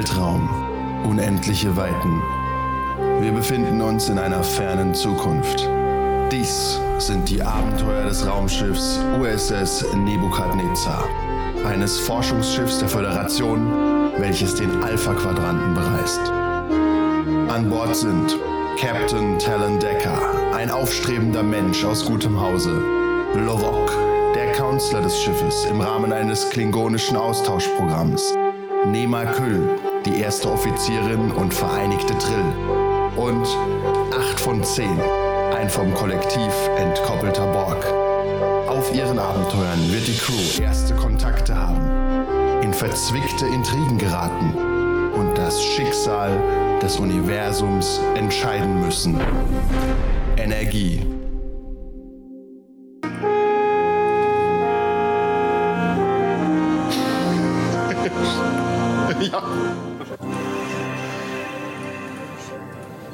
[0.00, 0.48] Weltraum,
[1.04, 2.22] unendliche Weiten.
[3.20, 5.68] Wir befinden uns in einer fernen Zukunft.
[6.32, 11.04] Dies sind die Abenteuer des Raumschiffs USS Nebukadnezar,
[11.66, 13.70] eines Forschungsschiffs der Föderation,
[14.16, 16.32] welches den Alpha-Quadranten bereist.
[17.50, 18.38] An Bord sind
[18.80, 20.18] Captain Talon Decker,
[20.56, 22.82] ein aufstrebender Mensch aus gutem Hause,
[23.34, 23.92] Lovok,
[24.34, 28.34] der Counselor des Schiffes im Rahmen eines klingonischen Austauschprogramms,
[28.86, 29.68] Nema Küll,
[30.06, 32.52] die erste Offizierin und vereinigte Trill
[33.16, 33.46] und
[34.12, 34.88] 8 von 10,
[35.56, 37.84] ein vom Kollektiv entkoppelter Borg.
[38.68, 44.54] Auf ihren Abenteuern wird die Crew erste Kontakte haben, in verzwickte Intrigen geraten
[45.14, 46.30] und das Schicksal
[46.80, 49.20] des Universums entscheiden müssen.
[50.36, 51.19] Energie.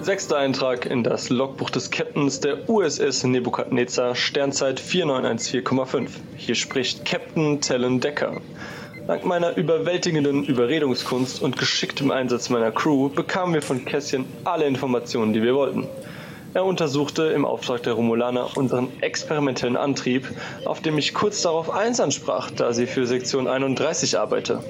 [0.07, 6.11] Sechster Eintrag in das Logbuch des Captains der USS Nebukadnezar, Sternzeit 4914,5.
[6.37, 8.41] Hier spricht Captain Talon Decker.
[9.09, 15.33] Dank meiner überwältigenden Überredungskunst und geschicktem Einsatz meiner Crew bekamen wir von Kässchen alle Informationen,
[15.33, 15.89] die wir wollten.
[16.55, 20.29] Er untersuchte im Auftrag der Romulaner unseren experimentellen Antrieb,
[20.67, 24.63] auf dem ich kurz darauf eins ansprach, da sie für Sektion 31 arbeite.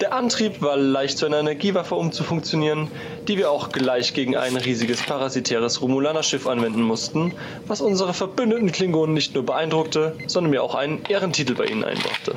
[0.00, 2.90] Der Antrieb war leicht zu einer Energiewaffe umzufunktionieren,
[3.28, 7.32] die wir auch gleich gegen ein riesiges parasitäres Romulaner-Schiff anwenden mussten,
[7.66, 12.34] was unsere verbündeten Klingonen nicht nur beeindruckte, sondern mir auch einen Ehrentitel bei ihnen einbrachte.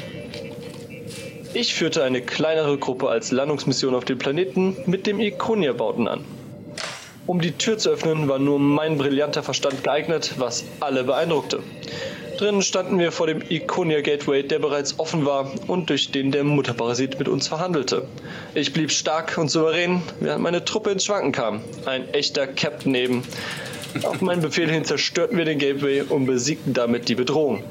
[1.54, 6.24] Ich führte eine kleinere Gruppe als Landungsmission auf dem Planeten mit dem Ikonia-Bauten an.
[7.28, 11.60] Um die Tür zu öffnen, war nur mein brillanter Verstand geeignet, was alle beeindruckte.
[12.40, 16.46] Drinnen standen wir vor dem Iconia Gateway, der bereits offen war und durch den der
[16.46, 18.08] Mutterparasit mit uns verhandelte.
[18.56, 21.60] Ich blieb stark und souverän, während meine Truppe ins Schwanken kam.
[21.86, 23.24] Ein echter Captain eben.
[24.04, 27.62] Auf meinen Befehl hin zerstörten wir den Gateway und besiegten damit die Bedrohung.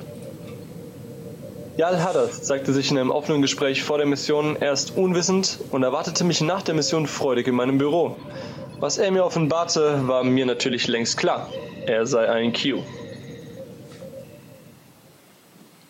[1.78, 6.24] Jal Haddad sagte sich in einem offenen Gespräch vor der Mission erst unwissend und erwartete
[6.24, 8.16] mich nach der Mission freudig in meinem Büro.
[8.80, 11.48] Was er mir offenbarte, war mir natürlich längst klar.
[11.86, 12.82] Er sei ein Q.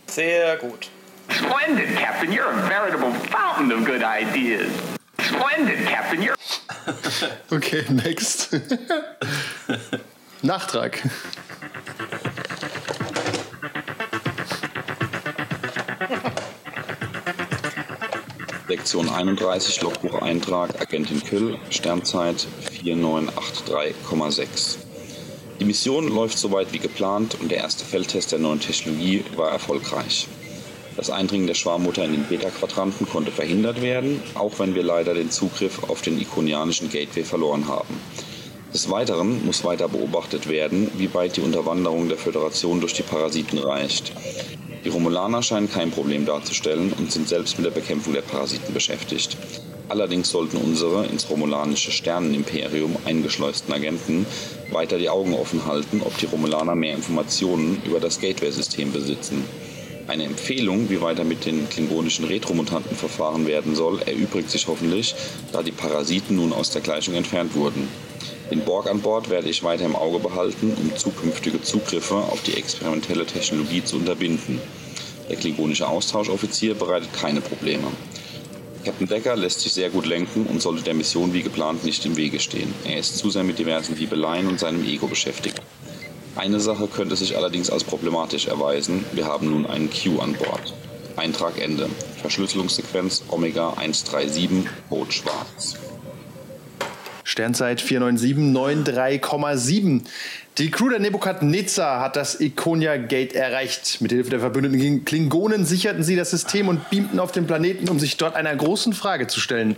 [0.08, 0.90] Sehr gut.
[1.30, 2.32] Splendid, Captain.
[2.32, 4.72] You're a veritable fountain of good ideas.
[5.20, 6.22] Splendid, Captain.
[6.22, 6.34] You're.
[7.52, 8.52] okay, next.
[10.42, 10.98] Nachtrag.
[18.68, 22.46] Sektion 31, Logbucheintrag, Agentin Küll, Sternzeit
[22.82, 24.87] 4983,6.
[25.68, 30.26] Die Mission läuft soweit wie geplant und der erste Feldtest der neuen Technologie war erfolgreich.
[30.96, 35.30] Das Eindringen der Schwarmmutter in den Beta-Quadranten konnte verhindert werden, auch wenn wir leider den
[35.30, 38.00] Zugriff auf den ikonianischen Gateway verloren haben.
[38.72, 43.58] Des Weiteren muss weiter beobachtet werden, wie weit die Unterwanderung der Föderation durch die Parasiten
[43.58, 44.12] reicht.
[44.86, 49.36] Die Romulaner scheinen kein Problem darzustellen und sind selbst mit der Bekämpfung der Parasiten beschäftigt.
[49.88, 54.26] Allerdings sollten unsere ins romulanische Sternenimperium eingeschleusten Agenten
[54.70, 59.44] weiter die Augen offen halten, ob die Romulaner mehr Informationen über das Gateway-System besitzen.
[60.06, 65.14] Eine Empfehlung, wie weiter mit den klingonischen Retromutanten verfahren werden soll, erübrigt sich hoffentlich,
[65.52, 67.88] da die Parasiten nun aus der Gleichung entfernt wurden.
[68.50, 72.54] Den Borg an Bord werde ich weiter im Auge behalten, um zukünftige Zugriffe auf die
[72.54, 74.58] experimentelle Technologie zu unterbinden.
[75.28, 77.88] Der klingonische Austauschoffizier bereitet keine Probleme.
[78.88, 82.16] Captain Decker lässt sich sehr gut lenken und sollte der Mission wie geplant nicht im
[82.16, 82.72] Wege stehen.
[82.86, 85.60] Er ist zu sehr mit diversen Liebeleien und seinem Ego beschäftigt.
[86.36, 89.04] Eine Sache könnte sich allerdings als problematisch erweisen.
[89.12, 90.72] Wir haben nun einen Q an Bord.
[91.16, 91.90] Eintrag Ende.
[92.22, 95.76] Verschlüsselungssequenz Omega 137, Boot schwarz.
[97.24, 100.04] Sternzeit 49793,7.
[100.58, 104.00] Die Crew der Nebukadnezar hat das Iconia Gate erreicht.
[104.00, 108.00] Mit Hilfe der verbündeten Klingonen sicherten sie das System und beamten auf den Planeten, um
[108.00, 109.76] sich dort einer großen Frage zu stellen.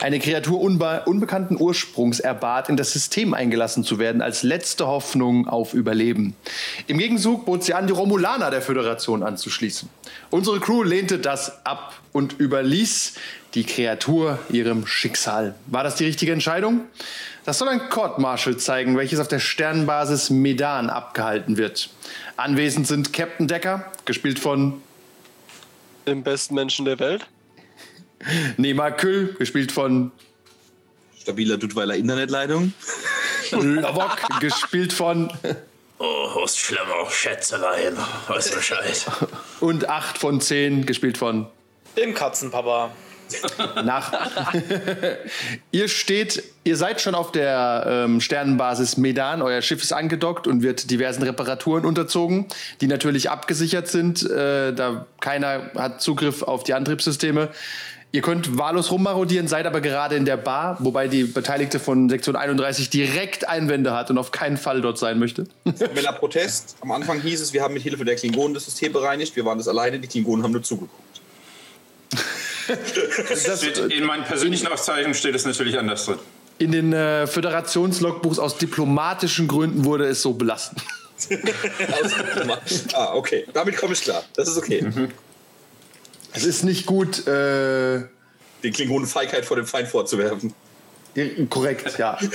[0.00, 5.48] Eine Kreatur unbe unbekannten Ursprungs erbat, in das System eingelassen zu werden, als letzte Hoffnung
[5.48, 6.34] auf Überleben.
[6.86, 9.90] Im Gegenzug bot sie an, die Romulaner der Föderation anzuschließen.
[10.30, 13.16] Unsere Crew lehnte das ab und überließ
[13.54, 15.54] die Kreatur ihrem Schicksal.
[15.66, 16.86] War das die richtige Entscheidung?
[17.44, 21.90] Das soll ein Court Martial zeigen, welches auf der Sternbasis Medan abgehalten wird.
[22.36, 24.80] Anwesend sind Captain Decker, gespielt von
[26.06, 27.26] dem besten Menschen der Welt.
[28.56, 30.12] Nima Küll, gespielt von
[31.20, 32.72] Stabiler Duttweiler Internetleitung.
[33.50, 35.32] Lovok, gespielt von
[35.98, 37.96] Oh, Horst Schlemmer, Schätzelein,
[38.26, 39.06] weiß Bescheid.
[39.60, 41.46] Und 8 von 10, gespielt von
[41.96, 42.90] Dem Katzenpapa.
[43.84, 44.52] Nach
[45.70, 49.42] ihr steht, ihr seid schon auf der ähm, Sternenbasis Medan.
[49.42, 52.46] Euer Schiff ist angedockt und wird diversen Reparaturen unterzogen,
[52.80, 57.50] die natürlich abgesichert sind, äh, da keiner hat Zugriff auf die Antriebssysteme.
[58.14, 62.36] Ihr könnt wahllos rummarodieren, seid aber gerade in der Bar, wobei die Beteiligte von Sektion
[62.36, 65.46] 31 direkt Einwände hat und auf keinen Fall dort sein möchte.
[65.64, 66.76] Formeller Protest.
[66.82, 69.34] Am Anfang hieß es, wir haben mit Hilfe der Klingonen das System bereinigt.
[69.34, 71.11] Wir waren das alleine, die Klingonen haben nur zugeguckt.
[73.28, 76.18] Das steht, in meinen persönlichen Aufzeichnungen steht es natürlich anders drin.
[76.58, 80.76] In den äh, Föderationslogbuchs aus diplomatischen Gründen wurde es so belassen.
[82.94, 83.46] ah, okay.
[83.52, 84.24] Damit komme ich klar.
[84.34, 84.84] Das ist okay.
[86.32, 88.02] Es ist nicht gut, äh,
[88.62, 90.54] Den Klingonen Feigheit vor dem Feind vorzuwerfen.
[91.48, 92.18] Korrekt, ja.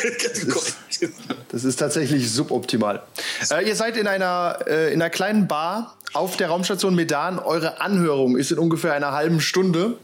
[1.49, 3.03] Das ist tatsächlich suboptimal.
[3.51, 7.39] Äh, ihr seid in einer, äh, in einer kleinen Bar auf der Raumstation Medan.
[7.39, 9.97] Eure Anhörung ist in ungefähr einer halben Stunde.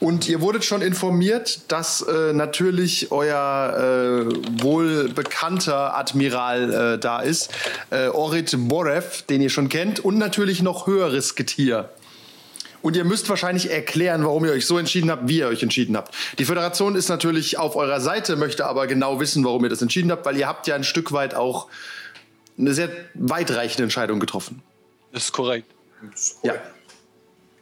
[0.00, 7.20] Und ihr wurdet schon informiert, dass äh, natürlich euer äh, wohl bekannter Admiral äh, da
[7.20, 7.50] ist.
[7.90, 10.00] Äh, Orit Borev, den ihr schon kennt.
[10.00, 11.90] Und natürlich noch höheres Getier.
[12.84, 15.96] Und ihr müsst wahrscheinlich erklären, warum ihr euch so entschieden habt, wie ihr euch entschieden
[15.96, 16.14] habt.
[16.38, 20.12] Die Föderation ist natürlich auf eurer Seite, möchte aber genau wissen, warum ihr das entschieden
[20.12, 21.68] habt, weil ihr habt ja ein Stück weit auch
[22.58, 24.62] eine sehr weitreichende Entscheidung getroffen.
[25.12, 25.66] Das ist korrekt.
[26.42, 26.56] Ja.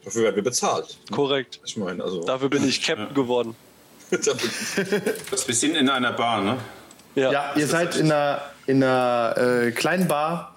[0.03, 0.97] Dafür werden wir bezahlt.
[1.09, 1.61] Korrekt.
[1.63, 2.21] Ich meine, also.
[2.25, 3.55] Dafür bin ich Captain geworden.
[4.11, 6.57] Wir sind in einer Bar, ne?
[7.15, 10.52] Ja, Ja, ihr seid in einer, in einer äh, kleinen Bar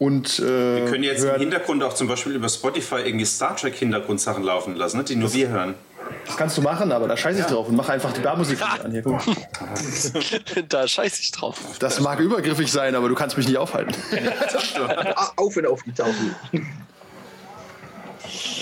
[0.00, 3.54] und äh, Wir können jetzt im hören, Hintergrund auch zum Beispiel über Spotify irgendwie Star
[3.54, 5.04] Trek Hintergrundsachen laufen lassen, ne?
[5.04, 5.74] die nur wir hören.
[6.24, 8.82] das kannst du machen, aber da scheiße ich drauf und mach einfach die Barmusik wieder
[8.82, 8.92] an.
[8.92, 11.58] Hier, da scheiße ich drauf.
[11.80, 13.94] Das mag übergriffig sein, aber du kannst mich nicht aufhalten.
[15.36, 16.34] Auf und auf die Tafel.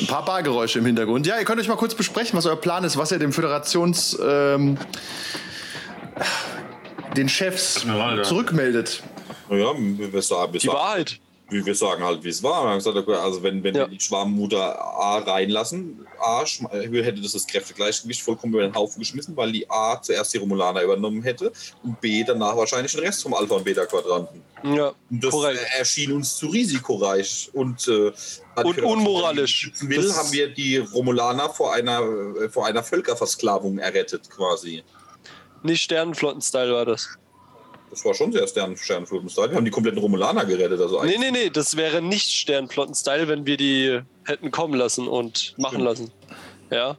[0.01, 1.25] Ein paar Bargeräusche im Hintergrund.
[1.25, 4.19] Ja, ihr könnt euch mal kurz besprechen, was euer Plan ist, was ihr dem Föderations
[4.21, 4.77] ähm,
[7.17, 8.23] den Chefs Admiral, ja.
[8.25, 9.05] zurückmeldet.
[9.49, 11.21] Naja, wir sagen, wir Die Wahrheit.
[11.51, 12.65] Wir wir sagen halt, wie es war.
[12.65, 13.83] Wir haben gesagt, okay, also wenn, wenn Ja.
[13.83, 19.01] wir die Schwarmmutter A reinlassen, A äh, hätte das das Kräftegleichgewicht vollkommen über den Haufen
[19.01, 21.51] geschmissen, weil die A zuerst die Romulaner übernommen hätte
[21.83, 24.43] und B danach wahrscheinlich den Rest vom Alpha- und Beta-Quadranten.
[24.65, 25.61] Ja, Und das korrekt.
[25.61, 28.13] äh, erschien uns zu risikoreich und, äh,
[28.57, 29.71] hat Und unmoralisch.
[29.81, 32.01] Will, haben wir die Romulaner vor einer,
[32.43, 34.83] äh, vor einer Völkerversklavung errettet, quasi.
[35.63, 37.09] Nicht Sternenflotten-Style war das.
[37.91, 39.51] Das war schon sehr Stern Sternflotten-Style.
[39.51, 40.81] Wir haben die kompletten Romulaner gerettet.
[40.81, 45.55] Also Nee, nee, nee, das wäre nicht Sternenflotten-Style, wenn wir die hätten kommen lassen und
[45.57, 46.11] machen lassen.
[46.71, 46.97] Ja.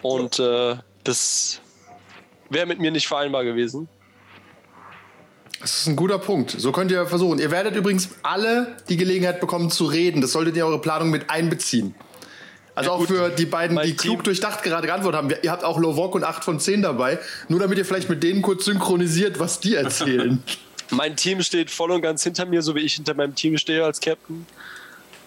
[0.00, 1.60] Und äh, das
[2.50, 3.88] wäre mit mir nicht vereinbar gewesen.
[5.60, 6.50] Das ist ein guter Punkt.
[6.50, 7.38] So könnt ihr versuchen.
[7.38, 10.20] Ihr werdet übrigens alle die Gelegenheit bekommen zu reden.
[10.20, 11.94] Das solltet ihr in eure Planung mit einbeziehen.
[12.74, 13.08] Also Ja, auch gut.
[13.08, 15.34] für die beiden, Mein die klug Team- durchdacht gerade geantwortet haben.
[15.42, 17.18] Ihr habt auch Lovok und 8 von 10 dabei.
[17.48, 20.42] Nur damit ihr vielleicht mit denen kurz synchronisiert, was die erzählen.
[20.90, 23.84] Mein Team steht voll und ganz hinter mir, so wie ich hinter meinem Team stehe
[23.84, 24.46] als Captain.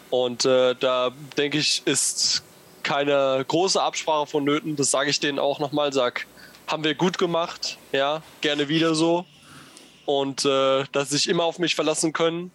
[0.09, 2.43] Und äh, da denke ich, ist
[2.83, 4.75] keine große Absprache vonnöten.
[4.75, 5.91] Das sage ich denen auch nochmal.
[5.91, 6.25] Sag,
[6.67, 7.77] haben wir gut gemacht.
[7.91, 9.25] Ja, gerne wieder so.
[10.05, 12.51] Und äh, dass sie sich immer auf mich verlassen können.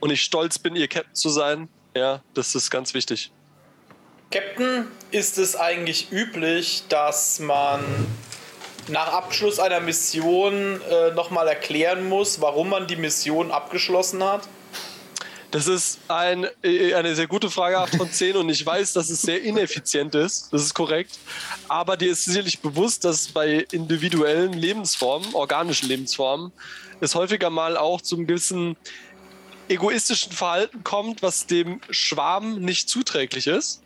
[0.00, 1.68] Und ich stolz bin, ihr Captain zu sein.
[1.96, 3.32] Ja, das ist ganz wichtig.
[4.30, 7.80] Captain, ist es eigentlich üblich, dass man
[8.88, 14.46] nach Abschluss einer Mission äh, nochmal erklären muss, warum man die Mission abgeschlossen hat?
[15.50, 19.08] Das ist ein, äh, eine sehr gute Frage, 8 von 10, und ich weiß, dass
[19.08, 20.52] es sehr ineffizient ist.
[20.52, 21.18] Das ist korrekt.
[21.68, 26.52] Aber dir ist sicherlich bewusst, dass bei individuellen Lebensformen, organischen Lebensformen,
[27.00, 28.76] es häufiger mal auch zum gewissen
[29.70, 33.82] egoistischen Verhalten kommt, was dem Schwarm nicht zuträglich ist.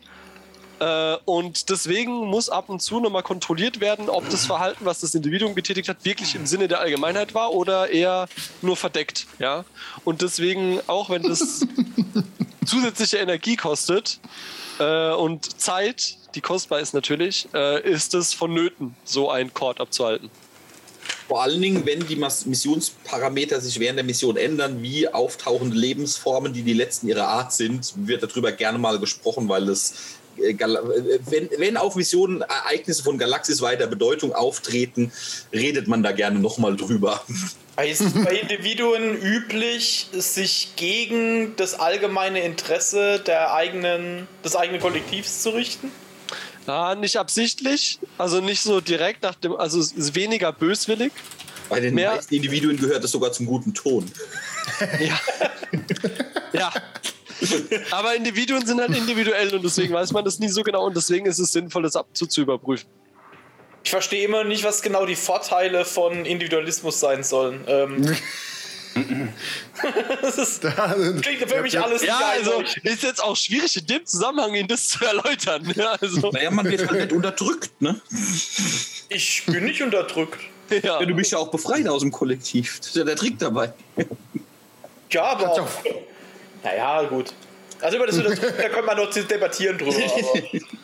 [0.83, 5.15] Äh, Und deswegen muss ab und zu nochmal kontrolliert werden, ob das Verhalten, was das
[5.15, 8.29] Individuum getätigt hat, wirklich im Sinne der Allgemeinheit war oder eher
[8.62, 9.29] nur verdeckt.
[9.39, 9.65] Ja?
[10.05, 11.65] Und deswegen, auch wenn das
[12.67, 14.19] zusätzliche Energie kostet
[14.81, 20.31] äh, und Zeit, die kostbar ist natürlich, äh, ist es vonnöten, so ein Chord abzuhalten.
[21.29, 26.62] Vor allen Dingen, wenn die Missionsparameter sich während der Mission ändern, wie auftauchende Lebensformen, die
[26.62, 29.77] die letzten ihrer Art sind, wird darüber gerne mal gesprochen, weil äh,
[30.37, 35.12] wenn, wenn auf Missionen Ereignisse von galaxisweiter Bedeutung auftreten,
[35.53, 37.23] redet man da gerne nochmal drüber.
[37.89, 45.43] Ist es bei Individuen üblich, sich gegen das allgemeine Interesse der eigenen, des eigenen Kollektivs
[45.43, 45.91] zu richten?
[46.67, 51.12] Ah, nicht absichtlich, also nicht so direkt nach dem, also es ist weniger böswillig.
[51.69, 54.11] Bei den Mehr- meisten Individuen gehört es sogar zum guten Ton.
[55.01, 55.21] Ja.
[56.53, 56.73] ja.
[57.90, 61.26] Aber Individuen sind halt individuell und deswegen weiß man das nie so genau und deswegen
[61.26, 62.88] ist es sinnvoll, das ab zu, zu überprüfen.
[63.84, 67.64] Ich verstehe immer nicht, was genau die Vorteile von Individualismus sein sollen.
[67.66, 68.16] Ähm,
[70.22, 74.04] das, ist, das klingt für mich alles Ja, also ist jetzt auch schwierig in dem
[74.04, 75.72] Zusammenhang Ihnen das zu erläutern.
[75.75, 78.00] Ja, also, Naja, man wird halt nicht unterdrückt, ne?
[79.08, 80.40] Ich bin nicht unterdrückt.
[80.70, 81.00] ja.
[81.00, 82.78] Ja, du bist ja auch befreit aus dem Kollektiv.
[82.78, 83.72] Das ist ja der Trick dabei.
[85.11, 85.68] Ja, aber auch.
[86.62, 87.33] Naja, gut.
[87.81, 89.97] Also über das, da könnte man noch debattieren drüber.
[89.97, 90.42] Aber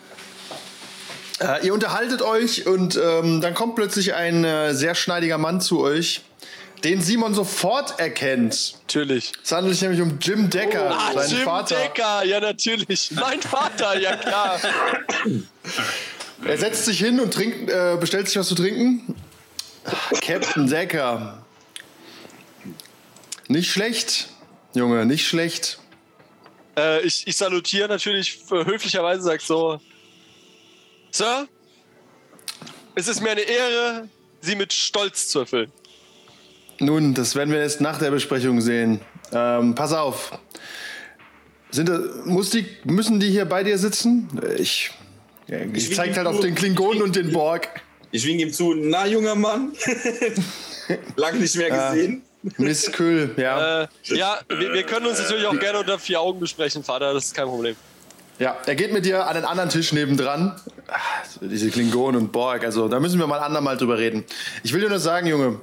[1.41, 5.81] Äh, ihr unterhaltet euch und ähm, dann kommt plötzlich ein äh, sehr schneidiger Mann zu
[5.81, 6.23] euch,
[6.83, 8.75] den Simon sofort erkennt.
[8.83, 9.33] Natürlich.
[9.45, 11.77] Es handelt sich nämlich um Jim Decker, Ah, seinen Jim Vater.
[11.77, 13.13] Decker, ja natürlich.
[13.13, 14.59] Mein Vater, ja klar.
[16.45, 19.15] Er setzt sich hin und trinkt, äh, bestellt sich was zu trinken.
[20.21, 21.43] Captain Decker.
[23.47, 24.29] Nicht schlecht,
[24.79, 25.79] Junge, nicht schlecht.
[26.77, 29.81] Äh, ich, ich salutiere natürlich äh, höflicherweise, sag so,
[31.11, 31.49] Sir,
[32.95, 34.09] es ist mir eine Ehre,
[34.41, 35.73] Sie mit Stolz zu erfüllen.
[36.79, 39.01] Nun, das werden wir erst nach der Besprechung sehen.
[39.33, 40.39] Ähm, pass auf.
[41.73, 44.29] Sind, da- muss die, müssen die hier bei dir sitzen?
[44.59, 44.93] Ich,
[45.49, 47.69] ja, ich will zeig halt auf nur- den Klingonen und den Borg.
[48.13, 49.73] Ich winke ihm zu, na junger Mann.
[51.17, 52.23] Lange nicht mehr gesehen.
[52.57, 53.83] Miss Kühl, ja.
[53.83, 57.27] Äh, ja, wir, wir können uns natürlich auch gerne unter vier Augen besprechen, Vater, das
[57.27, 57.77] ist kein Problem.
[58.39, 60.55] Ja, er geht mit dir an den anderen Tisch nebendran.
[60.87, 60.97] Ah,
[61.29, 64.25] so Diese Klingonen und Borg, also da müssen wir mal andermal drüber reden.
[64.63, 65.61] Ich will dir nur sagen, Junge,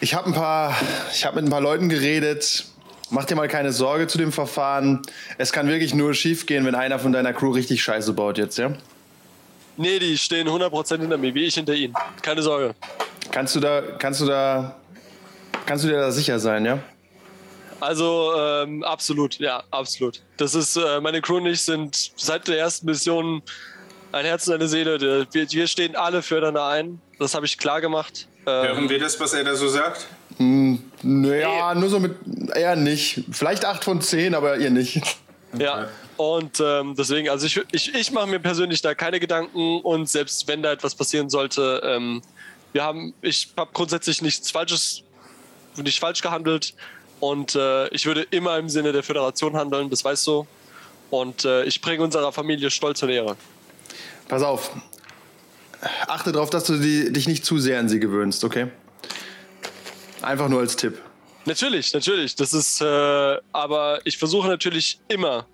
[0.00, 0.74] ich habe ein paar,
[1.12, 2.64] ich habe mit ein paar Leuten geredet.
[3.10, 5.02] Mach dir mal keine Sorge zu dem Verfahren.
[5.36, 8.56] Es kann wirklich nur schief gehen, wenn einer von deiner Crew richtig Scheiße baut jetzt,
[8.56, 8.72] ja?
[9.76, 11.94] Nee, die stehen 100% hinter mir, wie ich hinter ihnen.
[12.22, 12.74] Keine Sorge.
[13.30, 14.76] Kannst du da, kannst du da,
[15.66, 16.78] kannst du dir da sicher sein, ja?
[17.80, 20.22] Also, ähm, absolut, ja, absolut.
[20.36, 23.42] Das ist, äh, meine Crew und ich sind seit der ersten Mission
[24.12, 25.00] ein Herz und eine Seele.
[25.32, 27.00] Wir, wir stehen alle füreinander ein.
[27.18, 28.28] Das habe ich klar gemacht.
[28.46, 30.06] Ähm, Hören wir das, was er da so sagt?
[30.38, 32.16] Naja, nur so mit,
[32.54, 33.24] eher nicht.
[33.32, 35.00] Vielleicht 8 von 10, aber ihr nicht.
[35.58, 40.08] Ja, und ähm, deswegen, also ich, ich, ich mache mir persönlich da keine Gedanken und
[40.08, 42.22] selbst wenn da etwas passieren sollte, ähm,
[42.72, 45.02] wir haben, ich habe grundsätzlich nichts Falsches,
[45.76, 46.74] nicht falsch gehandelt
[47.22, 50.46] und äh, ich würde immer im Sinne der Föderation handeln, das weißt du.
[51.10, 53.36] Und äh, ich bringe unserer Familie Stolz und Ehre.
[54.26, 54.72] Pass auf.
[56.08, 58.68] Achte darauf, dass du die, dich nicht zu sehr an sie gewöhnst, okay?
[60.20, 61.00] Einfach nur als Tipp.
[61.44, 62.34] Natürlich, natürlich.
[62.34, 65.46] Das ist, äh, aber ich versuche natürlich immer,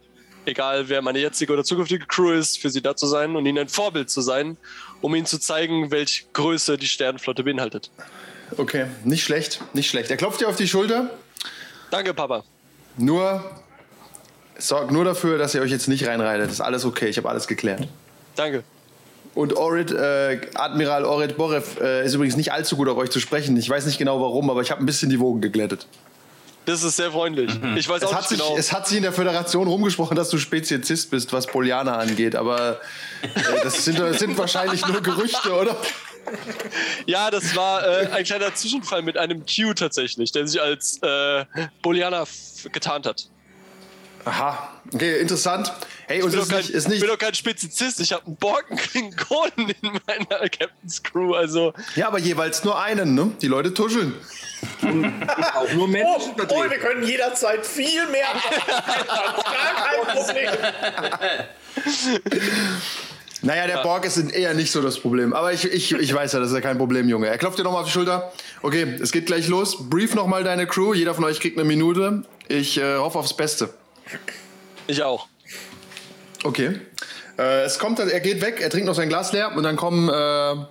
[0.46, 3.58] egal wer meine jetzige oder zukünftige Crew ist, für sie da zu sein und ihnen
[3.58, 4.56] ein Vorbild zu sein,
[5.00, 7.90] um ihnen zu zeigen, welche Größe die Sternenflotte beinhaltet.
[8.56, 10.10] Okay, nicht schlecht, nicht schlecht.
[10.10, 11.10] Er klopft dir auf die Schulter.
[11.90, 12.44] Danke, Papa.
[12.96, 13.44] Nur
[14.58, 16.50] sorgt nur dafür, dass ihr euch jetzt nicht reinreitet.
[16.50, 17.86] Ist alles okay, ich habe alles geklärt.
[18.36, 18.64] Danke.
[19.34, 23.20] Und Orit, äh, Admiral Orit Borev äh, ist übrigens nicht allzu gut auf euch zu
[23.20, 23.56] sprechen.
[23.56, 25.86] Ich weiß nicht genau warum, aber ich habe ein bisschen die Wogen geglättet.
[26.64, 27.50] Das ist sehr freundlich.
[27.76, 28.58] Ich weiß Es auch hat, nicht sich, genau.
[28.58, 32.80] es hat sich in der Föderation rumgesprochen, dass du Speziesist bist, was Polianer angeht, aber
[33.22, 33.28] äh,
[33.62, 35.76] das, sind, das sind wahrscheinlich nur Gerüchte, oder?
[37.06, 41.44] Ja, das war äh, ein kleiner Zwischenfall mit einem Q tatsächlich, der sich als äh,
[41.82, 43.28] Bolianer f- getarnt hat.
[44.24, 45.72] Aha, okay, interessant.
[46.06, 47.34] Hey, Ich und bin, es doch ist kein, nicht, ist nicht, ich bin doch kein
[47.34, 53.14] Spezizist, ich habe einen Borken-Klingonen in meiner Captain's Crew, also Ja, aber jeweils nur einen,
[53.14, 53.30] ne?
[53.40, 54.14] Die Leute tuscheln.
[55.54, 58.26] Auch nur Oh, Menschen oh, wir können jederzeit viel mehr.
[58.66, 60.50] Gar kein Problem.
[63.42, 65.32] Naja, der Borg ist eher nicht so das Problem.
[65.32, 67.28] Aber ich, ich, ich weiß ja, das ist ja kein Problem, Junge.
[67.28, 68.32] Er klopft dir nochmal auf die Schulter.
[68.62, 69.88] Okay, es geht gleich los.
[69.88, 70.92] Brief nochmal deine Crew.
[70.92, 72.24] Jeder von euch kriegt eine Minute.
[72.48, 73.70] Ich äh, hoffe aufs Beste.
[74.88, 75.28] ich auch.
[76.42, 76.80] Okay.
[77.38, 80.08] Äh, es kommt, er geht weg, er trinkt noch sein Glas leer und dann kommen
[80.08, 80.66] äh,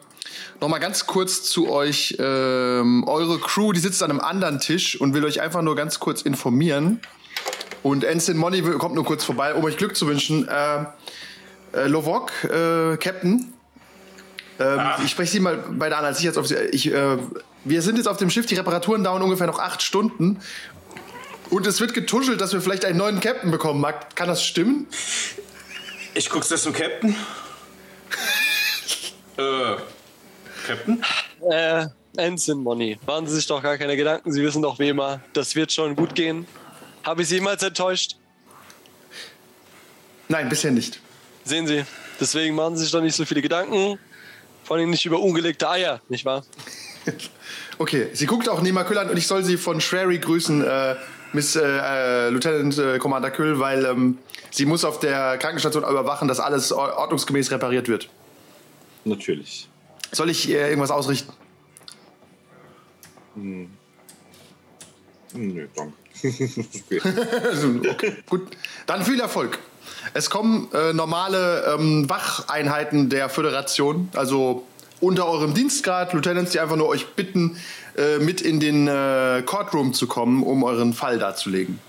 [0.60, 5.00] noch mal ganz kurz zu euch ähm, eure Crew, die sitzt an einem anderen Tisch
[5.00, 7.00] und will euch einfach nur ganz kurz informieren.
[7.84, 10.48] Und Ensign Money kommt nur kurz vorbei, um euch Glück zu wünschen.
[10.48, 10.86] Äh,
[11.78, 13.54] äh, Lovok, äh, Captain.
[14.60, 16.74] Ähm, Ich spreche Sie mal beide an als Sicherheitsoffizier.
[16.74, 17.18] Ich, äh,
[17.64, 20.40] wir sind jetzt auf dem Schiff, die Reparaturen dauern ungefähr noch acht Stunden.
[21.50, 23.80] Und es wird getuschelt, dass wir vielleicht einen neuen Captain bekommen.
[23.80, 24.88] Mag- Kann das stimmen?
[26.14, 27.12] Ich guck's das zum Captain.
[29.38, 29.76] äh,
[30.66, 31.04] Captain?
[31.50, 31.86] Äh,
[32.18, 32.98] Ensign Money.
[33.06, 35.96] Machen Sie sich doch gar keine Gedanken, Sie wissen doch wie immer, das wird schon
[35.96, 36.48] gut gehen.
[37.04, 38.16] Habe ich Sie jemals enttäuscht?
[40.28, 41.00] Nein, bisher nicht.
[41.48, 41.86] Sehen Sie,
[42.20, 43.98] deswegen machen Sie sich doch nicht so viele Gedanken.
[44.66, 46.44] Vor allem nicht über ungelegte Eier, nicht wahr?
[47.80, 50.66] Okay, sie guckt auch Nima Küll an und ich soll sie von Shrary grüßen.
[50.66, 50.96] Äh,
[51.32, 54.18] Miss äh, äh, Lieutenant äh, Commander Kühl, weil ähm,
[54.50, 58.10] sie muss auf der Krankenstation überwachen, dass alles or- ordnungsgemäß repariert wird.
[59.06, 59.70] Natürlich.
[60.12, 61.32] Soll ich äh, irgendwas ausrichten?
[63.36, 63.70] Hm.
[65.34, 65.94] Nö, danke.
[66.24, 67.02] okay.
[67.92, 68.58] okay, gut.
[68.88, 69.60] Dann viel Erfolg.
[70.14, 74.66] Es kommen äh, normale ähm, Wacheinheiten der Föderation, also
[75.00, 77.58] unter eurem Dienstgrad, Lieutenants, die einfach nur euch bitten,
[77.98, 81.80] äh, mit in den äh, Courtroom zu kommen, um euren Fall darzulegen.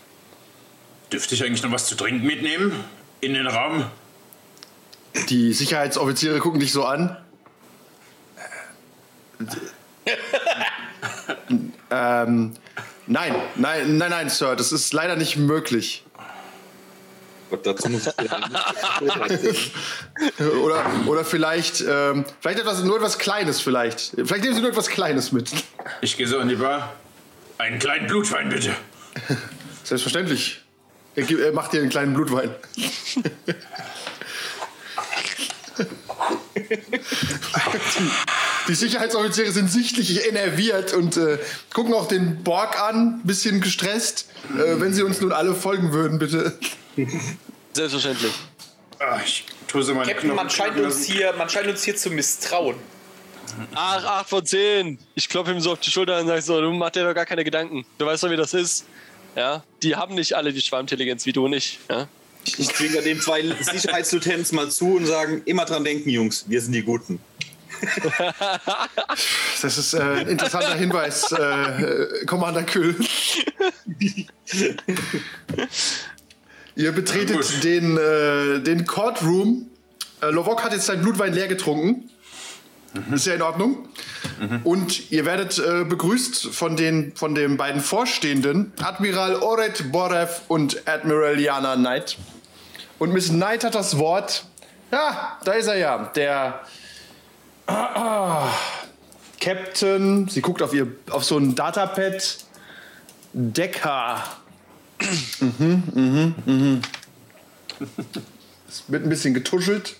[1.12, 2.72] Dürfte ich eigentlich noch was zu trinken mitnehmen?
[3.20, 3.86] In den Raum?
[5.28, 7.16] Die Sicherheitsoffiziere gucken dich so an.
[11.90, 12.54] ähm,
[13.06, 16.04] nein, nein, nein, nein, Sir, das ist leider nicht möglich.
[17.50, 19.72] Gott, dazu muss ich
[20.62, 24.12] oder, oder vielleicht, ähm, vielleicht etwas, nur etwas Kleines vielleicht.
[24.16, 25.50] Vielleicht nehmen Sie nur etwas Kleines mit.
[26.02, 26.92] Ich gehe so in die Bar.
[27.58, 28.74] Einen kleinen Blutwein bitte.
[29.84, 30.62] Selbstverständlich.
[31.16, 32.50] Er, gibt- er macht dir einen kleinen Blutwein.
[36.56, 38.10] die,
[38.68, 41.38] die Sicherheitsoffiziere sind sichtlich enerviert und äh,
[41.72, 44.26] gucken auch den Borg an, bisschen gestresst.
[44.56, 46.58] Äh, wenn sie uns nun alle folgen würden, bitte.
[47.72, 48.32] Selbstverständlich.
[48.98, 52.10] Ah, ich tue so meine Captain, man scheint, uns hier, man scheint uns hier zu
[52.10, 52.76] misstrauen.
[53.74, 54.98] Ach, 8 von 10.
[55.14, 57.26] Ich klopfe ihm so auf die Schulter und sage so, du mach dir doch gar
[57.26, 57.84] keine Gedanken.
[57.96, 58.84] Du weißt doch, wie das ist.
[59.36, 61.78] Ja, die haben nicht alle die Schwarmintelligenz wie du und ich.
[61.88, 62.08] Ja?
[62.44, 66.72] Ich zwinker dem zwei Sicherheitslieutenants mal zu und sagen, immer dran denken, Jungs, wir sind
[66.72, 67.20] die Guten.
[69.60, 72.96] Das ist äh, ein interessanter Hinweis, äh, äh, Commander Kühl.
[76.78, 79.66] Ihr betretet den, äh, den Courtroom.
[80.22, 82.08] Äh, Lovok hat jetzt sein Blutwein leer getrunken.
[83.12, 83.88] Ist ja in Ordnung.
[84.62, 90.88] Und ihr werdet äh, begrüßt von den von den beiden Vorstehenden, Admiral Oret Borev und
[90.88, 92.16] Admiral Liana Knight.
[93.00, 94.44] Und Miss Knight hat das Wort.
[94.92, 96.60] Ja, da ist er ja, der
[97.66, 98.50] Ah,
[99.40, 100.28] Captain.
[100.28, 102.38] Sie guckt auf ihr auf so ein Datapad.
[103.32, 104.22] Decker.
[105.40, 106.82] Mhm, mhm, mhm.
[108.68, 109.96] Es wird ein bisschen getuschelt.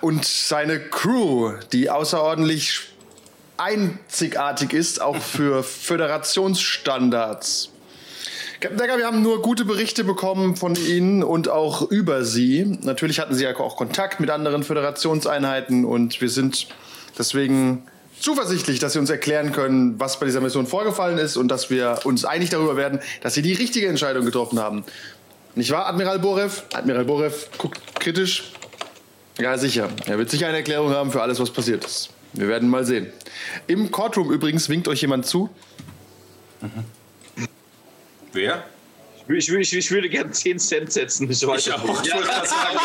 [0.00, 2.88] Und seine Crew, die außerordentlich
[3.58, 7.68] einzigartig ist, auch für Föderationsstandards.
[8.60, 12.78] Captain Decker, wir haben nur gute Berichte bekommen von Ihnen und auch über Sie.
[12.82, 16.68] Natürlich hatten Sie ja auch Kontakt mit anderen Föderationseinheiten und wir sind
[17.18, 17.82] deswegen
[18.22, 22.00] zuversichtlich, dass Sie uns erklären können, was bei dieser Mission vorgefallen ist und dass wir
[22.04, 24.84] uns einig darüber werden, dass Sie die richtige Entscheidung getroffen haben.
[25.54, 26.62] Nicht wahr, Admiral Borev?
[26.72, 28.52] Admiral Borev guckt kritisch.
[29.38, 29.88] Ja, sicher.
[30.06, 32.10] Er wird sicher eine Erklärung haben für alles, was passiert ist.
[32.34, 33.12] Wir werden mal sehen.
[33.66, 35.50] Im Courtroom übrigens winkt euch jemand zu.
[38.32, 38.64] Wer?
[39.28, 41.30] Ich, ich, ich würde gerne 10 Cent setzen.
[41.30, 41.82] Ich, weiß Ich auch.
[41.82, 42.06] nicht.
[42.06, 42.78] Ich wollte gerade sagen,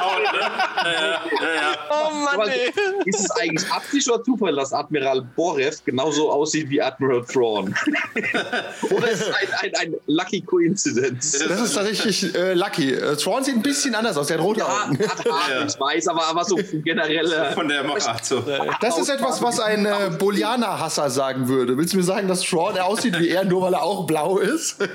[0.00, 0.40] Haut, ne?
[0.84, 1.76] Ja, ja, ja.
[1.90, 2.72] Oh Mann, Aber ey.
[3.04, 7.74] ist es eigentlich Absicht oder Zufall, dass Admiral Borev genauso aussieht wie Admiral Thrawn?
[8.90, 11.38] oder ist es ein, ein, ein Lucky Coincidence?
[11.48, 12.92] Das ist tatsächlich äh, lucky.
[12.94, 14.26] Äh, Thrawn sieht ein bisschen anders aus.
[14.28, 14.98] Der hat rote Ja, Augen.
[14.98, 17.52] hat Haare, ich weiß, aber, aber so generelle.
[17.52, 18.42] Von der Machart so.
[18.80, 21.76] Das ist etwas, was ein äh, Bolianer-Hasser sagen würde.
[21.76, 24.78] Willst du mir sagen, dass Thrawn aussieht wie er, nur weil er auch blau ist?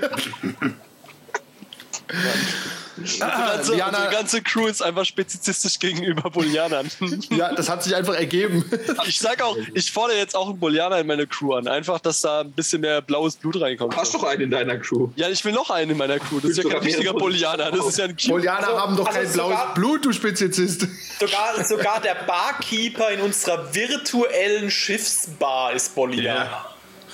[3.22, 6.90] Ah, Also, Liana- unsere ganze Crew ist einfach spezifistisch gegenüber Bolianern.
[7.32, 8.64] ja, das hat sich einfach ergeben.
[9.08, 11.68] Ich sag auch, ich fordere jetzt auch einen Bolianer in meine Crew an.
[11.68, 13.96] Einfach, dass da ein bisschen mehr blaues Blut reinkommt.
[13.96, 15.10] Hast doch einen in deiner Crew.
[15.16, 16.40] Ja, ich will noch einen in meiner Crew.
[16.40, 17.72] Das ist ja kein richtiger Bolianer.
[17.72, 18.30] Das ist ja ein Cube.
[18.34, 20.88] Bolianer Also- haben doch also kein blaues sogar- Blut, du Speziesist.
[21.20, 26.66] Sogar, sogar der Barkeeper in unserer virtuellen Schiffsbar ist Bolianer.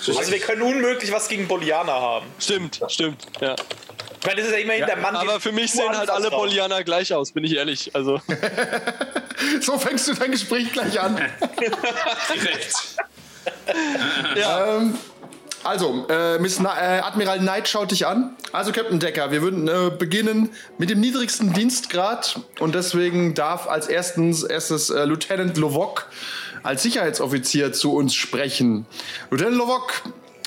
[0.08, 2.26] Also wir können unmöglich was gegen Bolianer haben.
[2.40, 3.18] Stimmt, stimmt.
[3.42, 3.56] Ja.
[4.20, 6.30] Ich meine, das ist ja immerhin der Mann, Aber für mich sehen halt alle.
[6.30, 7.92] Bolianer gleich aus, bin ich ehrlich.
[7.96, 8.20] Also,
[9.62, 11.16] So fängst du dein Gespräch gleich an.
[12.36, 12.74] Direkt.
[14.36, 14.78] ja.
[14.78, 14.96] Ähm,
[15.64, 18.36] also, äh, Miss Na äh, Admiral Knight schaut dich an.
[18.52, 23.88] Also, Captain Decker, wir würden äh, beginnen mit dem niedrigsten Dienstgrad und deswegen darf als
[23.88, 26.08] erstens erstes äh, Lieutenant Lovok
[26.64, 28.86] als Sicherheitsoffizier zu uns sprechen.
[29.32, 29.94] Lieutenant Lovok,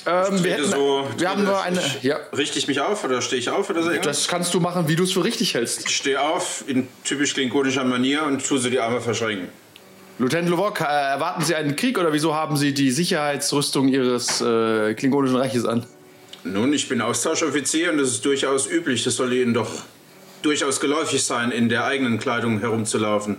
[0.07, 1.81] ähm, wir, hätten, so, wir haben nur eine.
[2.03, 3.91] Ja, Richte ich mich auf oder stehe ich auf oder so?
[3.91, 5.87] das kannst du machen, wie du es für richtig hältst.
[5.87, 9.49] Ich stehe auf in typisch klingonischer Manier und tue so die Arme verschränken.
[10.19, 14.95] Lieutenant Lovok, äh, erwarten Sie einen Krieg oder wieso haben Sie die Sicherheitsrüstung Ihres äh,
[14.95, 15.87] klingonischen Reiches an?
[16.45, 19.05] Nun, ich bin Austauschoffizier und das ist durchaus üblich.
[19.05, 19.71] Das soll Ihnen doch
[20.43, 23.37] durchaus geläufig sein, in der eigenen Kleidung herumzulaufen.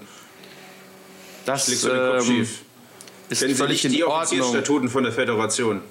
[1.46, 2.60] Das, Liegt so den Kopf ähm, schief.
[3.30, 4.22] ist Kennen Sie völlig nicht die in Ordnung.
[4.22, 5.82] Offiziersstatuten von der Föderation?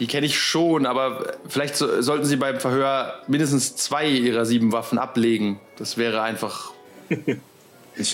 [0.00, 4.72] Die kenne ich schon, aber vielleicht so, sollten Sie beim Verhör mindestens zwei Ihrer sieben
[4.72, 5.60] Waffen ablegen.
[5.76, 6.72] Das wäre einfach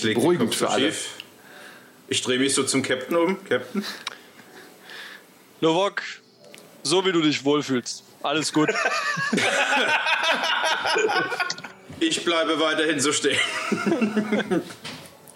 [0.03, 0.87] beruhigend für alle.
[0.91, 1.09] schief.
[2.09, 3.43] Ich drehe mich so zum Captain um.
[3.45, 3.85] Captain?
[5.61, 6.01] Novok,
[6.83, 8.03] so wie du dich wohlfühlst.
[8.21, 8.69] Alles gut.
[11.99, 13.39] Ich bleibe weiterhin so stehen.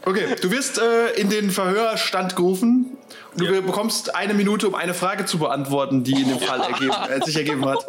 [0.04, 2.98] Okay, du wirst äh, in den Verhörstand gerufen.
[3.36, 7.24] Du bekommst eine Minute, um eine Frage zu beantworten, die in dem Fall ergeben, äh,
[7.24, 7.86] sich ergeben hat.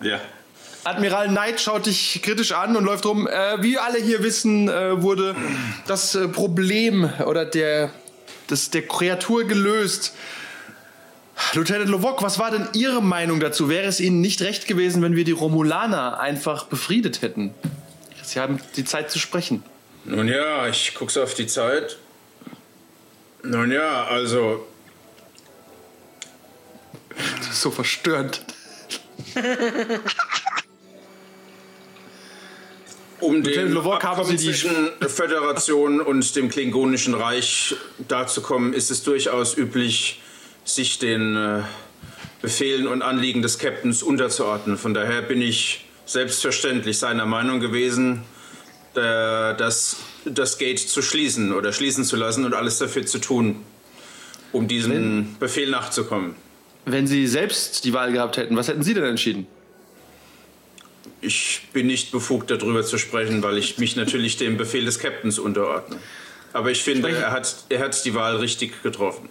[0.00, 0.20] Ja.
[0.84, 3.26] Admiral Knight schaut dich kritisch an und läuft rum.
[3.26, 5.34] Äh, wie alle hier wissen, äh, wurde
[5.86, 7.90] das äh, Problem oder der,
[8.46, 10.14] das, der Kreatur gelöst.
[11.54, 13.68] Lieutenant Lovok, was war denn Ihre Meinung dazu?
[13.68, 17.52] Wäre es Ihnen nicht recht gewesen, wenn wir die Romulaner einfach befriedet hätten?
[18.22, 19.62] Sie haben die Zeit zu sprechen.
[20.08, 21.98] Nun ja, ich guck's auf die Zeit.
[23.42, 24.66] Nun ja, also
[27.38, 28.42] Das ist so verstörend.
[33.20, 34.54] um Lovok, haben die-
[35.08, 40.22] Föderation und dem Klingonischen Reich darzukommen, ist es durchaus üblich,
[40.64, 41.62] sich den äh,
[42.40, 44.78] Befehlen und Anliegen des Captains unterzuordnen.
[44.78, 48.22] Von daher bin ich selbstverständlich seiner Meinung gewesen,
[48.98, 53.56] äh, das, das Gate zu schließen oder schließen zu lassen und alles dafür zu tun,
[54.52, 56.34] um diesem Befehl nachzukommen.
[56.84, 59.46] Wenn Sie selbst die Wahl gehabt hätten, was hätten Sie denn entschieden?
[61.20, 65.38] Ich bin nicht befugt, darüber zu sprechen, weil ich mich natürlich dem Befehl des Captains
[65.38, 65.96] unterordne.
[66.52, 69.28] Aber ich finde, er hat, er hat die Wahl richtig getroffen.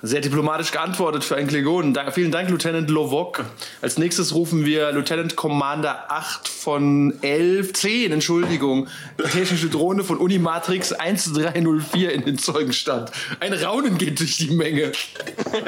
[0.00, 1.92] Sehr diplomatisch geantwortet für einen Klingonen.
[1.92, 3.44] Da, vielen Dank, Lieutenant Lovok.
[3.82, 8.86] Als nächstes rufen wir Lieutenant Commander 8 von 11, 10, Entschuldigung,
[9.32, 13.10] technische Drohne von Unimatrix 1304 in den Zeugenstand.
[13.40, 14.92] Ein Raunen geht durch die Menge.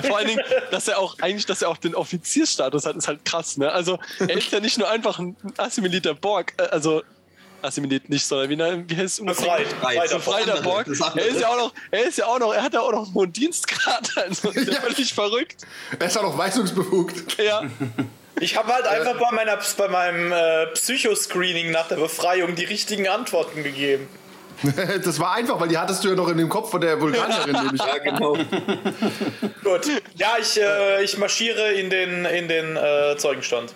[0.07, 3.25] Vor allen Dingen, dass er auch eigentlich, dass er auch den Offiziersstatus hat, ist halt
[3.25, 3.73] krass, ne?
[3.73, 7.03] Also er ist ja nicht nur einfach ein assimilierter Borg, äh, also
[7.63, 9.25] assimiliert nicht, sondern wie, wie heißt es?
[9.25, 9.69] Befreit.
[9.69, 10.87] Befreiter, Befreiter Borg.
[11.17, 13.07] Er ist ja auch noch, er ist ja auch noch, er hat ja auch noch
[13.07, 15.67] einen hohen Dienstgrad, also ist ja völlig verrückt.
[15.99, 17.41] Er ist auch noch weisungsbefugt.
[17.43, 17.63] Ja.
[18.41, 23.09] Ich habe halt einfach bei, meiner, bei meinem äh, Psychoscreening nach der Befreiung die richtigen
[23.09, 24.09] Antworten gegeben.
[25.05, 27.53] Das war einfach, weil die hattest du ja noch in dem Kopf von der Vulkanierin,
[27.53, 27.81] nämlich.
[27.81, 28.35] Ja, genau.
[29.65, 30.03] Gut.
[30.17, 33.73] Ja, ich, äh, ich marschiere in den, in den äh, Zeugenstand.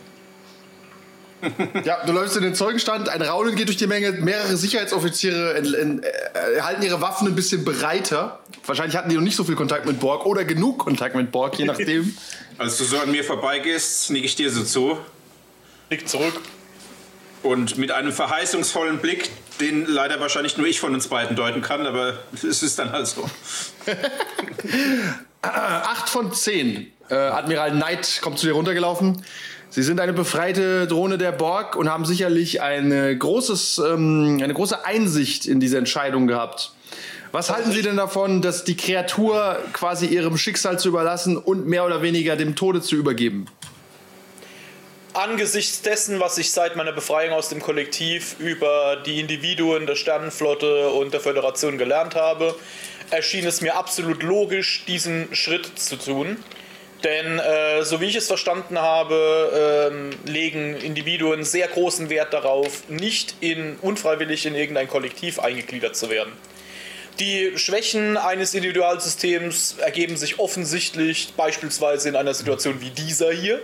[1.84, 5.74] Ja, du läufst in den Zeugenstand, ein Raunen geht durch die Menge, mehrere Sicherheitsoffiziere en-
[5.74, 8.40] en- äh, halten ihre Waffen ein bisschen breiter.
[8.66, 11.58] Wahrscheinlich hatten die noch nicht so viel Kontakt mit Borg oder genug Kontakt mit Borg,
[11.58, 12.16] je nachdem.
[12.58, 14.98] Als du so an mir vorbeigehst, nicke ich dir so zu.
[15.88, 16.34] Blick zurück.
[17.42, 19.28] Und mit einem verheißungsvollen Blick,
[19.60, 23.06] den leider wahrscheinlich nur ich von uns beiden deuten kann, aber es ist dann halt
[23.06, 23.28] so.
[25.42, 26.90] Acht von zehn.
[27.10, 29.22] Äh, Admiral Knight kommt zu dir runtergelaufen.
[29.74, 34.84] Sie sind eine befreite Drohne der Borg und haben sicherlich eine, großes, ähm, eine große
[34.84, 36.70] Einsicht in diese Entscheidung gehabt.
[37.32, 41.84] Was halten Sie denn davon, dass die Kreatur quasi ihrem Schicksal zu überlassen und mehr
[41.84, 43.46] oder weniger dem Tode zu übergeben?
[45.12, 50.90] Angesichts dessen, was ich seit meiner Befreiung aus dem Kollektiv über die Individuen der Sternenflotte
[50.90, 52.54] und der Föderation gelernt habe,
[53.10, 56.36] erschien es mir absolut logisch, diesen Schritt zu tun.
[57.04, 62.88] Denn äh, so wie ich es verstanden habe, ähm, legen Individuen sehr großen Wert darauf,
[62.88, 66.32] nicht in, unfreiwillig in irgendein Kollektiv eingegliedert zu werden.
[67.20, 73.60] Die Schwächen eines Individualsystems ergeben sich offensichtlich beispielsweise in einer Situation wie dieser hier.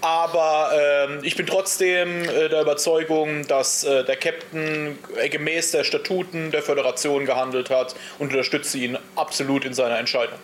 [0.00, 5.84] Aber ähm, ich bin trotzdem äh, der Überzeugung, dass äh, der Captain äh, gemäß der
[5.84, 10.38] Statuten der Föderation gehandelt hat und unterstütze ihn absolut in seiner Entscheidung.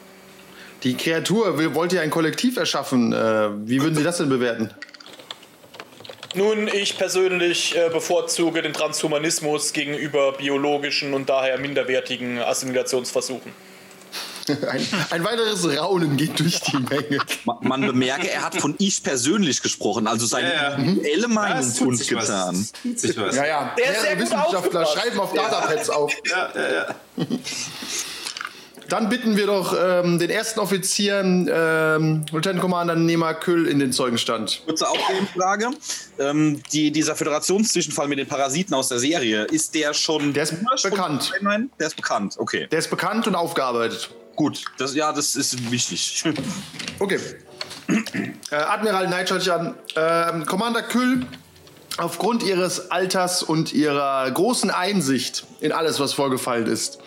[0.84, 3.12] Die Kreatur will- wollte ja ein Kollektiv erschaffen.
[3.12, 4.70] Äh, wie würden Sie das denn bewerten?
[6.34, 13.52] Nun, ich persönlich äh, bevorzuge den Transhumanismus gegenüber biologischen und daher minderwertigen Assimilationsversuchen.
[14.70, 17.18] Ein, ein weiteres Raunen geht durch die Menge.
[17.44, 21.28] Ma- Man bemerke, er hat von ich persönlich gesprochen, also seine Ja, ja.
[21.28, 22.28] Meinung Ja, es tut sich was.
[23.36, 23.74] Ja, ja.
[23.76, 26.14] Der ist mehrere sehr gut Wissenschaftler schreiben auf Datapads auf.
[26.30, 27.26] Ja, ja, ja.
[28.88, 33.92] Dann bitten wir doch ähm, den ersten Offizier, ähm, Lieutenant Commander Nema Küll, in den
[33.92, 34.62] Zeugenstand.
[34.64, 35.70] Kurze Aufgabenfrage.
[36.18, 40.32] Ähm, die, dieser Föderationszwischenfall mit den Parasiten aus der Serie, ist der schon.
[40.32, 41.32] Der ist bekannt.
[41.42, 42.66] Nein, der ist bekannt, okay.
[42.70, 44.10] Der ist bekannt und aufgearbeitet.
[44.36, 46.24] Gut, das, ja, das ist wichtig.
[47.00, 47.20] Okay.
[48.50, 49.74] Äh, Admiral Knight schaut sich an.
[49.96, 51.26] Ähm, Commander Küll,
[51.96, 56.98] aufgrund ihres Alters und ihrer großen Einsicht in alles, was vorgefallen ist,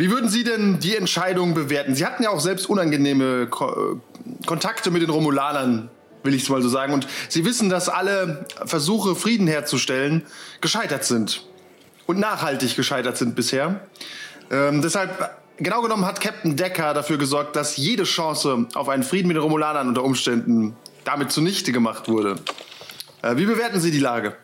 [0.00, 1.94] Wie würden Sie denn die Entscheidung bewerten?
[1.94, 5.90] Sie hatten ja auch selbst unangenehme Ko äh, Kontakte mit den Romulanern,
[6.22, 6.94] will ich es mal so sagen.
[6.94, 10.22] Und Sie wissen, dass alle Versuche, Frieden herzustellen,
[10.62, 11.44] gescheitert sind.
[12.06, 13.80] Und nachhaltig gescheitert sind bisher.
[14.50, 19.28] Ähm, deshalb, genau genommen, hat Captain Decker dafür gesorgt, dass jede Chance auf einen Frieden
[19.28, 22.36] mit den Romulanern unter Umständen damit zunichte gemacht wurde.
[23.20, 24.34] Äh, wie bewerten Sie die Lage?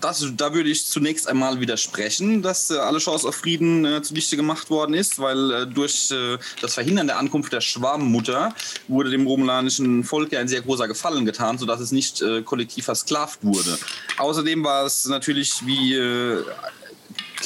[0.00, 4.36] Das, da würde ich zunächst einmal widersprechen, dass äh, alle Chance auf Frieden äh, zunichte
[4.36, 8.54] gemacht worden ist, weil äh, durch äh, das Verhindern der Ankunft der Schwarmmutter
[8.88, 13.42] wurde dem romulanischen Volk ein sehr großer Gefallen getan, sodass es nicht äh, kollektiv versklavt
[13.42, 13.78] wurde.
[14.18, 16.42] Außerdem war es natürlich wie äh,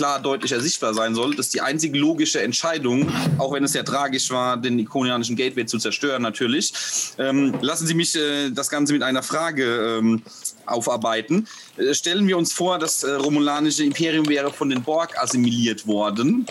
[0.00, 4.30] klar deutlich ersichtbar sein soll, dass die einzige logische Entscheidung, auch wenn es sehr tragisch
[4.30, 6.72] war, den ikonianischen Gateway zu zerstören natürlich.
[7.18, 10.22] Ähm, lassen Sie mich äh, das Ganze mit einer Frage ähm,
[10.64, 11.46] aufarbeiten.
[11.76, 16.46] Äh, stellen wir uns vor, das äh, romulanische Imperium wäre von den Borg assimiliert worden.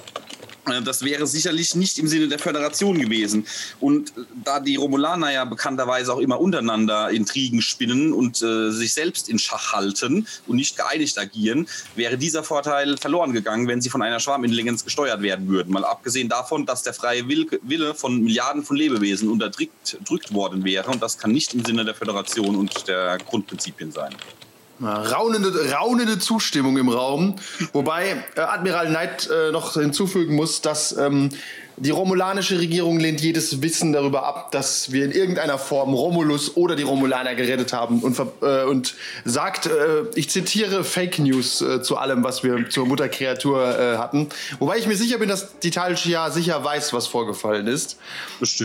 [0.72, 3.46] Äh, Das wäre sicherlich nicht im Sinne der Föderation gewesen.
[3.80, 9.30] Und da die Romulaner ja bekannterweise auch immer untereinander Intrigen spinnen und äh, sich selbst
[9.30, 14.02] in Schach halten und nicht geeinigt agieren, wäre dieser Vorteil verloren gegangen, wenn sie von
[14.02, 15.74] einer Schwarmintelligenz gesteuert werden würden.
[15.74, 20.64] Mal abgesehen davon, dass der freie Will Wille von Milliarden von Lebewesen unterdrückt drückt worden
[20.64, 20.90] wäre.
[20.90, 24.16] Und das kann nicht im Sinne der Föderation und der Grundprinzipien sein.
[24.82, 27.36] Raunende, raunende Zustimmung im Raum.
[27.74, 31.30] Wobei äh, Admiral Knight äh, noch hinzufügen muss, dass ähm,
[31.80, 36.76] die romulanische Regierung lehnt jedes Wissen darüber ab, dass wir in irgendeiner Form Romulus oder
[36.76, 41.98] die Romulaner gerettet haben und, äh, und sagt, äh, ich zitiere Fake News äh, zu
[41.98, 44.28] allem, was wir zur Mutterkreatur äh, hatten.
[44.60, 47.98] Wobei ich mir sicher bin, dass die Talchia sicher weiß, was vorgefallen ist.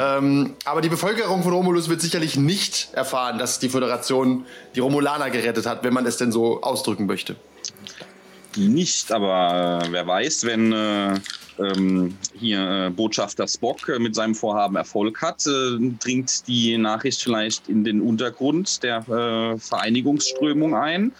[0.00, 5.30] Ähm, aber die Bevölkerung von Romulus wird sicherlich nicht erfahren, dass die Föderation die Romulaner
[5.30, 7.36] gerettet hat, wenn man es denn so ausdrücken möchte.
[8.56, 11.14] Nicht, aber äh, wer weiß, wenn äh,
[11.58, 17.22] ähm, hier äh, Botschafter Spock äh, mit seinem Vorhaben Erfolg hat, äh, dringt die Nachricht
[17.22, 21.12] vielleicht in den Untergrund der äh, Vereinigungsströmung ein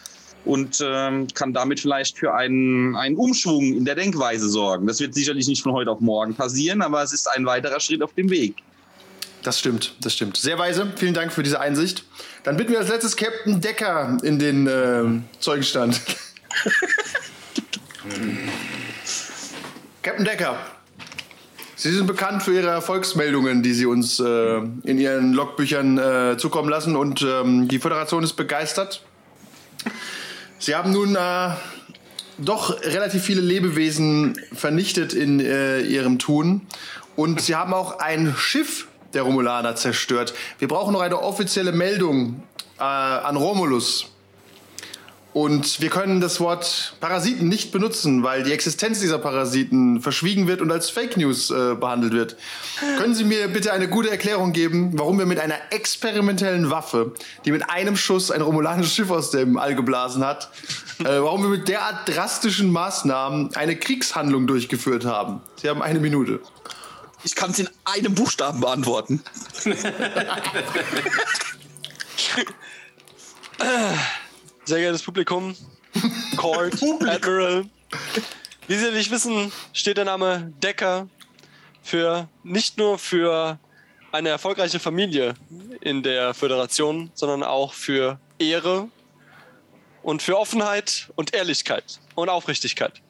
[0.45, 4.87] und ähm, kann damit vielleicht für einen, einen Umschwung in der Denkweise sorgen.
[4.87, 8.01] Das wird sicherlich nicht von heute auf morgen passieren, aber es ist ein weiterer Schritt
[8.01, 8.55] auf dem Weg.
[9.41, 10.37] Das stimmt, das stimmt.
[10.37, 10.91] Sehr weise.
[10.95, 12.03] Vielen Dank für diese Einsicht.
[12.43, 15.03] Dann bitten wir als letztes Captain Decker in den äh,
[15.39, 16.01] Zeugenstand.
[20.01, 20.57] Captain Decker,
[21.75, 26.69] Sie sind bekannt für Ihre Erfolgsmeldungen, die Sie uns äh, in Ihren Logbüchern äh, zukommen
[26.69, 29.03] lassen und ähm, die Föderation ist begeistert.
[30.57, 31.49] Sie haben nun äh,
[32.37, 36.61] doch relativ viele Lebewesen vernichtet in äh, ihrem Tun.
[37.15, 40.33] Und sie haben auch ein Schiff der Romulaner zerstört.
[40.59, 42.43] Wir brauchen noch eine offizielle Meldung
[42.79, 44.14] äh, an Romulus.
[45.35, 50.61] Und wir können das Wort Parasiten nicht benutzen, weil die Existenz dieser Parasiten verschwiegen wird
[50.61, 52.37] und als Fake News äh, behandelt wird.
[52.97, 57.11] Können Sie mir bitte eine gute Erklärung geben, warum wir mit einer experimentellen Waffe,
[57.43, 60.51] die mit einem Schuss ein romulanisches Schiff aus dem All geblasen hat,
[60.99, 65.41] äh, warum wir mit derart drastischen Maßnahmen eine Kriegshandlung durchgeführt haben?
[65.57, 66.39] Sie haben eine Minute.
[67.25, 69.21] Ich kann es in einem Buchstaben beantworten.
[74.65, 75.55] Sehr geehrtes Publikum,
[76.37, 76.73] Court,
[77.07, 77.69] Admiral.
[78.67, 81.07] Wie Sie nicht wissen, steht der Name Decker
[81.83, 83.59] für nicht nur für
[84.11, 85.35] eine erfolgreiche Familie
[85.81, 88.89] in der Föderation, sondern auch für Ehre
[90.01, 93.03] und für Offenheit und Ehrlichkeit und Aufrichtigkeit.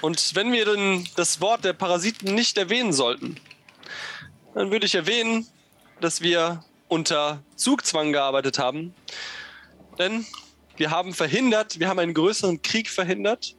[0.00, 3.40] Und wenn wir denn das Wort der Parasiten nicht erwähnen sollten,
[4.54, 5.48] dann würde ich erwähnen,
[6.00, 8.94] dass wir unter Zugzwang gearbeitet haben.
[9.98, 10.26] Denn
[10.76, 13.54] wir haben verhindert, wir haben einen größeren Krieg verhindert.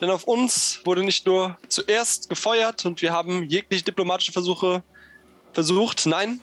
[0.00, 4.82] Denn auf uns wurde nicht nur zuerst gefeuert und wir haben jegliche diplomatische Versuche
[5.52, 6.06] versucht.
[6.06, 6.40] Nein,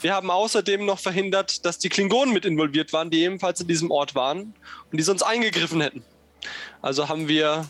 [0.00, 3.90] wir haben außerdem noch verhindert, dass die Klingonen mit involviert waren, die ebenfalls in diesem
[3.90, 4.54] Ort waren
[4.90, 6.04] und die sonst eingegriffen hätten.
[6.82, 7.68] Also haben wir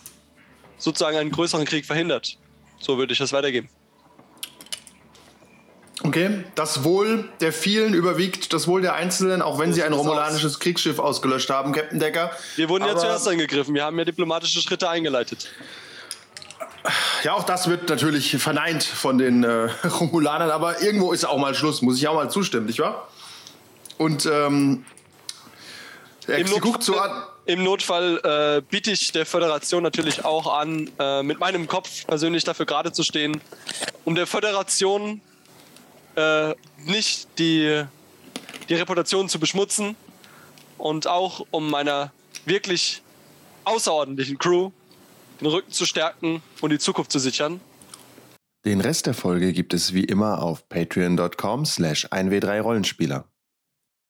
[0.78, 2.38] sozusagen einen größeren Krieg verhindert.
[2.78, 3.68] So würde ich das weitergeben.
[6.14, 10.60] Okay, das Wohl der vielen überwiegt das Wohl der Einzelnen, auch wenn sie ein romulanisches
[10.60, 12.30] Kriegsschiff ausgelöscht haben, Captain Decker.
[12.54, 13.74] Wir wurden ja Aber- zuerst angegriffen.
[13.74, 15.48] Wir haben ja diplomatische Schritte eingeleitet.
[17.24, 19.68] Ja, auch das wird natürlich verneint von den äh,
[20.00, 23.08] Romulanern, aber irgendwo ist auch mal Schluss, muss ich auch mal zustimmen, nicht wahr?
[23.98, 24.84] Und ähm,
[26.28, 27.24] Im guckt so an.
[27.46, 32.44] Im Notfall äh, biete ich der Föderation natürlich auch an, äh, mit meinem Kopf persönlich
[32.44, 33.40] dafür gerade zu stehen,
[34.04, 35.20] um der Föderation
[36.16, 37.84] äh, nicht die,
[38.68, 39.96] die Reputation zu beschmutzen
[40.78, 42.12] und auch um meiner
[42.44, 43.02] wirklich
[43.64, 44.70] außerordentlichen Crew
[45.40, 47.60] den Rücken zu stärken und die Zukunft zu sichern.
[48.64, 53.24] Den Rest der Folge gibt es wie immer auf patreon.com slash 1w3rollenspieler.